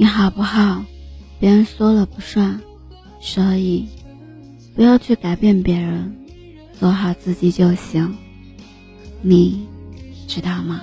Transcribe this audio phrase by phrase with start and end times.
[0.00, 0.84] 你好不好，
[1.40, 2.60] 别人说了不算，
[3.20, 3.88] 所以
[4.76, 6.16] 不要去改变别人，
[6.78, 8.14] 做好自己就行，
[9.22, 9.66] 你
[10.28, 10.82] 知道吗？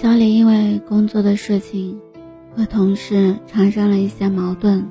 [0.00, 2.00] 小李因为工作的事情
[2.56, 4.86] 和同事产生了一些矛盾，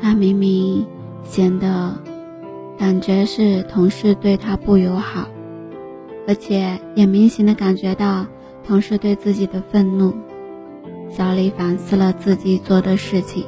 [0.00, 0.86] 他明明
[1.24, 2.00] 显得
[2.78, 5.28] 感觉是同事对他不友好，
[6.28, 8.24] 而且也明显的感觉到
[8.64, 10.14] 同事对自己的愤怒。
[11.10, 13.44] 小李反思了自己做的事情，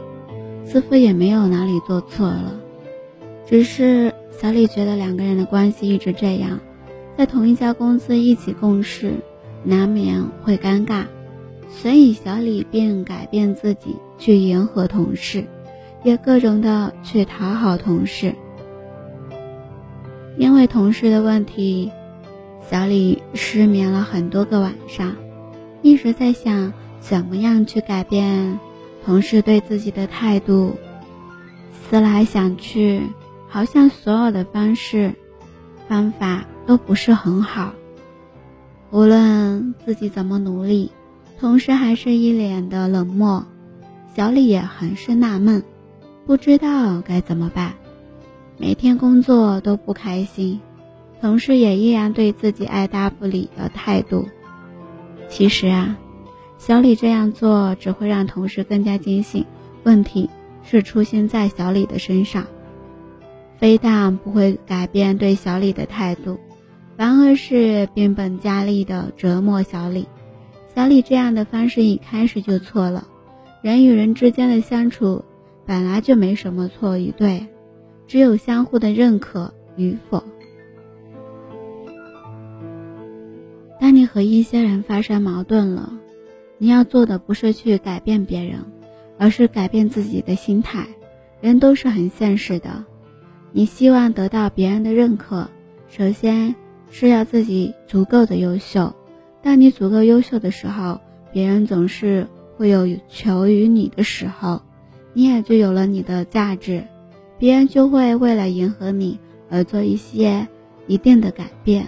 [0.65, 2.59] 似乎也没有哪里做错了，
[3.47, 6.59] 只是小李觉得两个人的关系一直这样，
[7.17, 9.15] 在同一家公司一起共事。
[9.65, 11.05] 难免会尴尬，
[11.69, 15.45] 所以小李便改变自己去迎合同事，
[16.05, 18.35] 也各种的去讨好同事。
[20.37, 21.91] 因为同事的问题，
[22.71, 25.17] 小李失眠了很多个晚上，
[25.83, 28.59] 一直在想怎么样去改变
[29.05, 30.77] 同事对自己的态度。
[31.73, 33.03] 思来想去，
[33.49, 35.15] 好像所有的方式
[35.89, 37.73] 方法都不是很好。
[38.91, 40.91] 无论自己怎么努力，
[41.39, 43.45] 同事还是一脸的冷漠。
[44.17, 45.63] 小李也很是纳闷，
[46.27, 47.75] 不知道该怎么办。
[48.57, 50.59] 每天工作都不开心，
[51.21, 54.27] 同事也依然对自己爱答不理的态度。
[55.29, 55.97] 其实啊，
[56.57, 59.45] 小李这样做只会让同事更加坚信
[59.85, 60.29] 问题
[60.65, 62.47] 是出现在小李的身上，
[63.59, 66.41] 非但不会改变对小李的态度。
[66.99, 70.09] 反而是变本加厉的折磨小李。
[70.75, 73.07] 小李这样的方式一开始就错了。
[73.63, 75.25] 人与人之间的相处
[75.65, 77.47] 本来就没什么错与对，
[78.09, 80.25] 只有相互的认可与否。
[83.81, 85.93] 当你和一些人发生矛盾了，
[86.59, 88.59] 你要做的不是去改变别人，
[89.19, 90.85] 而是改变自己的心态。
[91.41, 92.85] 人都是很现实的，
[93.53, 95.49] 你希望得到别人的认可，
[95.89, 96.57] 首先。
[96.91, 98.95] 是要自己足够的优秀。
[99.43, 101.01] 当你足够优秀的时候，
[101.33, 102.27] 别人总是
[102.57, 104.63] 会有求于你的时候，
[105.13, 106.85] 你也就有了你的价值。
[107.39, 110.49] 别人就会为了迎合你而做一些
[110.89, 111.87] 一定的改变。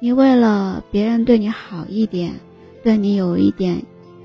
[0.00, 2.34] 你为了别人对你好一点，
[2.82, 3.82] 对你有一点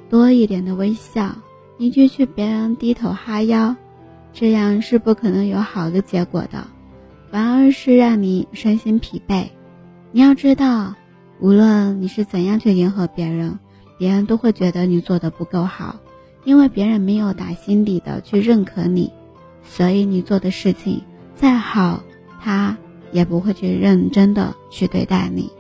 [0.09, 1.35] 多一点的微笑，
[1.77, 3.75] 你就去别人低头哈腰，
[4.33, 6.67] 这样是不可能有好的结果的，
[7.31, 9.47] 反而是让你身心疲惫。
[10.15, 10.95] 你要知道，
[11.41, 13.59] 无论你是怎样去迎合别人，
[13.97, 15.97] 别人都会觉得你做的不够好，
[16.45, 19.11] 因为别人没有打心底的去认可你，
[19.61, 21.01] 所以你做的事情
[21.35, 22.01] 再好，
[22.41, 22.77] 他
[23.11, 25.51] 也不会去认真的去对待你。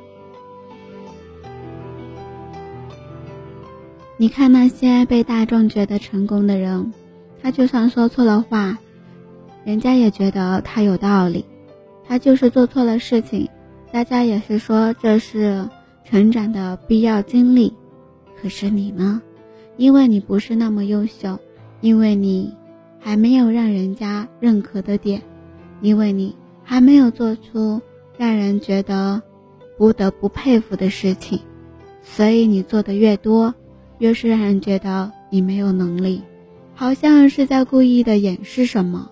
[4.15, 6.93] 你看那些被大众觉得成功的人，
[7.41, 8.77] 他就算说错了话，
[9.65, 11.43] 人家也觉得他有道理，
[12.07, 13.49] 他就是做错了事情。
[13.95, 15.69] 大家也是说这是
[16.03, 17.73] 成长的必要经历，
[18.35, 19.21] 可是你呢？
[19.77, 21.39] 因为你不是那么优秀，
[21.79, 22.53] 因为你
[22.99, 25.21] 还没有让人家认可的点，
[25.79, 27.81] 因为你还没有做出
[28.17, 29.23] 让人觉得
[29.77, 31.39] 不得不佩服的事情，
[32.01, 33.55] 所以你做的越多，
[33.99, 36.21] 越是让人觉得你没有能力，
[36.73, 39.09] 好像是在故意的掩饰什么。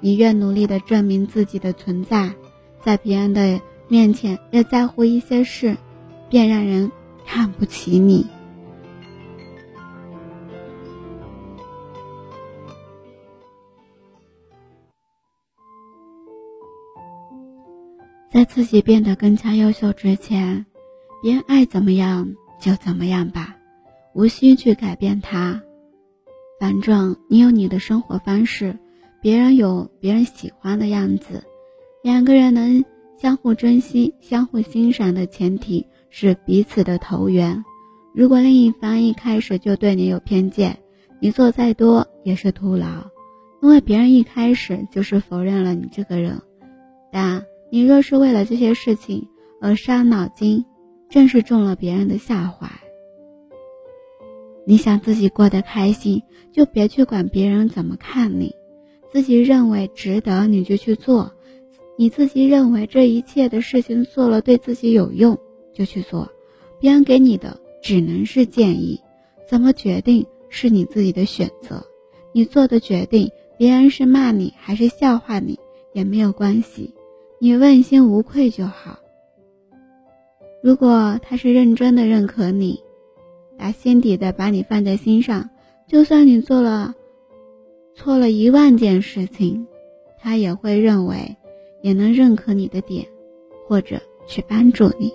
[0.00, 2.34] 你越努力的证明自己的存在，
[2.82, 3.60] 在别人的。
[3.88, 5.76] 面前越在乎一些事，
[6.28, 6.90] 便让人
[7.26, 8.26] 看不起你。
[18.30, 20.66] 在自己变得更加优秀之前，
[21.22, 23.54] 别人爱怎么样就怎么样吧，
[24.12, 25.62] 无需去改变他。
[26.58, 28.76] 反正你有你的生活方式，
[29.22, 31.44] 别人有别人喜欢的样子。
[32.02, 32.84] 两个人能
[33.16, 37.64] 相互珍惜、相互欣赏的前提是彼此的投缘。
[38.14, 40.78] 如果另一方一开始就对你有偏见，
[41.20, 43.10] 你做再多也是徒劳，
[43.62, 46.40] 因为别人一开始就是否认了你这个人。
[47.10, 49.26] 但你若是为了这些事情
[49.60, 50.64] 而伤脑筋，
[51.08, 52.68] 正是中了别人的下怀。
[54.66, 56.22] 你想自己过得开心，
[56.52, 58.54] 就别去管别人怎么看你。
[59.12, 61.33] 自己认为值得，你就去做；
[61.96, 65.38] 你自己认为这一切的事情做了对自己有用，
[65.72, 66.28] 就去做。
[66.80, 69.00] 别人给你的只能是建议，
[69.48, 71.84] 怎么决定是你自己的选择。
[72.32, 75.58] 你做的决定，别人是骂你还是笑话你
[75.92, 76.92] 也没有关系。
[77.38, 78.98] 你问心无愧就好。
[80.62, 82.80] 如果他是认真的认可你，
[83.56, 85.50] 打心底的把你放在心上，
[85.86, 86.94] 就算你做了
[87.94, 89.66] 错了一万件事情，
[90.18, 91.36] 他也会认为
[91.84, 93.06] 也能认可你的点，
[93.68, 95.12] 或者去帮助你。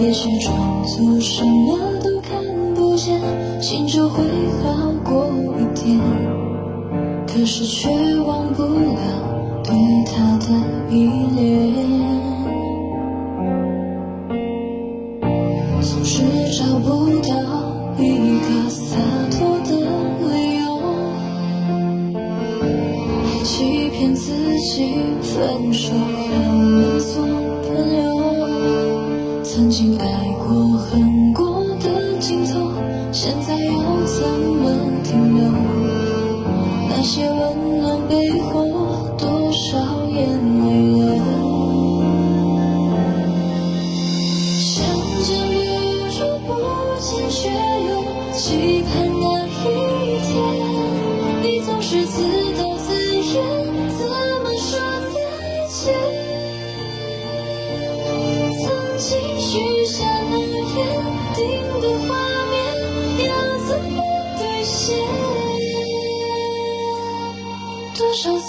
[0.00, 2.42] 也许装作什么都看
[2.74, 3.20] 不见，
[3.60, 4.24] 心就会
[4.62, 6.00] 好过一点。
[7.26, 7.90] 可是却
[8.26, 9.74] 忘不了对
[10.06, 10.46] 他的
[10.90, 11.06] 依
[11.36, 11.49] 恋，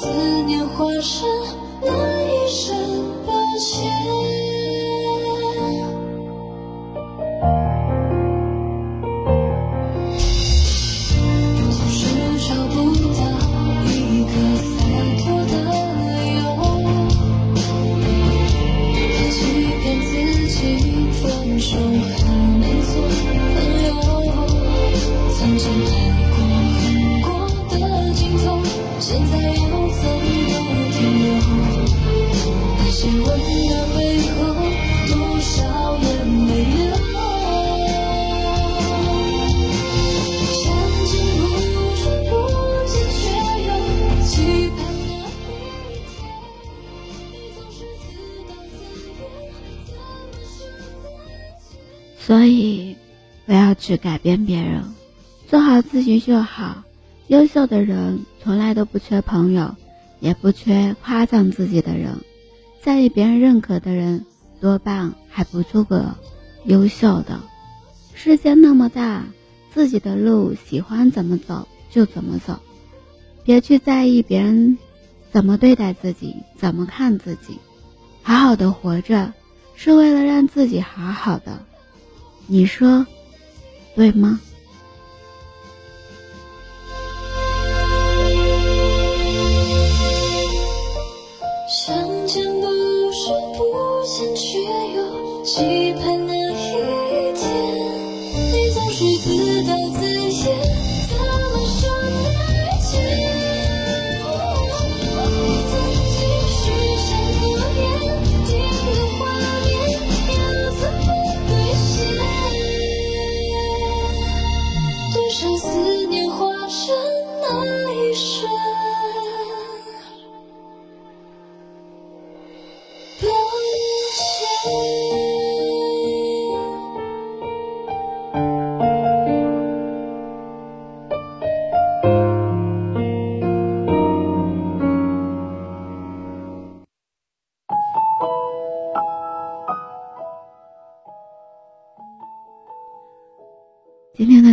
[0.01, 1.29] 思念化身
[52.24, 52.96] 所以，
[53.48, 54.84] 不要去改变别人，
[55.50, 56.84] 做好自己就好。
[57.28, 59.75] 优秀的人从来都不缺朋友，
[60.20, 62.16] 也不缺夸赞自己的人。
[62.80, 64.24] 在意别人认可的人，
[64.60, 66.16] 多半还不做个
[66.66, 67.40] 优秀的。
[68.13, 69.24] 世界那么大，
[69.74, 72.60] 自己的路喜欢怎么走就怎么走，
[73.44, 74.78] 别去在意别人
[75.32, 77.58] 怎么对待自己，怎么看自己。
[78.22, 79.34] 好好的活着，
[79.75, 81.66] 是为了让自己好好的。
[82.48, 83.05] 你说，
[83.95, 84.39] 对吗？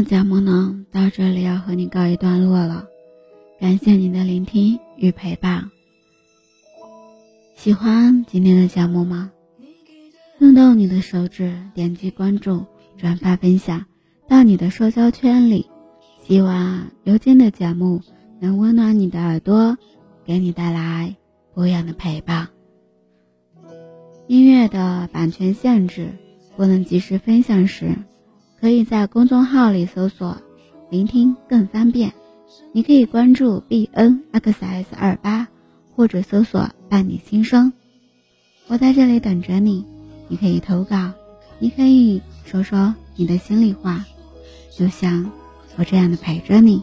[0.08, 2.86] 节目呢，到这里要和你告一段落了。
[3.60, 5.70] 感谢你的聆听与陪伴。
[7.54, 9.30] 喜欢今天的节目吗？
[10.38, 12.64] 动动你的手指，点击关注、
[12.96, 13.84] 转发、分享
[14.26, 15.68] 到你的社交圈里。
[16.22, 18.00] 希望如今的节目
[18.40, 19.76] 能温暖你的耳朵，
[20.24, 21.14] 给你带来
[21.52, 22.48] 不一样的陪伴。
[24.26, 26.12] 音乐的版权限制
[26.56, 27.94] 不能及时分享时，
[28.60, 30.36] 可以在公众号里搜索
[30.90, 32.12] “聆听更方便”。
[32.72, 35.48] 你可以关注 b n x s 二八，
[35.94, 37.72] 或者搜索“伴你心声”。
[38.68, 39.84] 我在这里等着你。
[40.30, 41.12] 你可以投稿，
[41.58, 44.04] 你可以说说你的心里话，
[44.76, 45.30] 就像
[45.76, 46.82] 我这样的陪着你。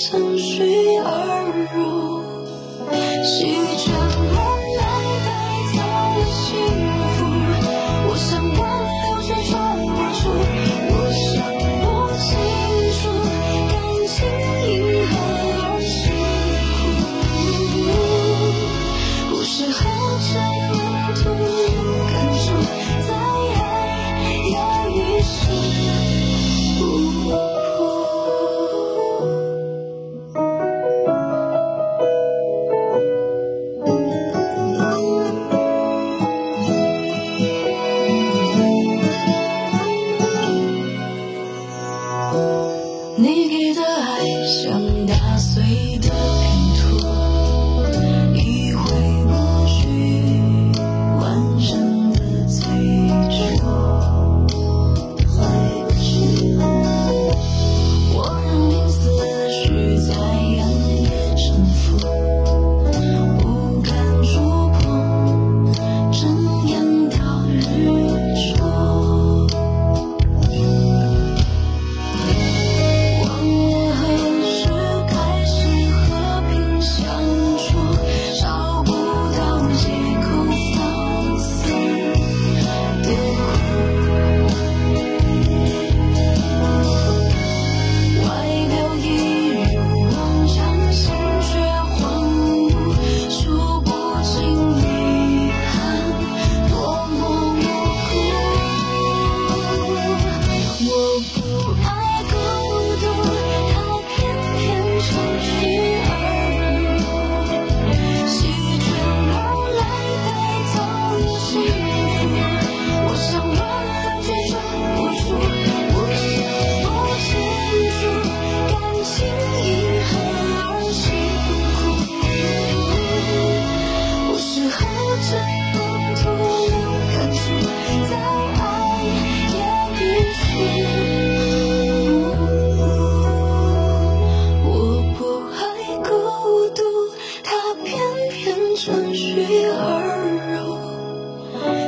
[0.00, 0.30] 说。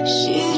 [0.05, 0.52] 心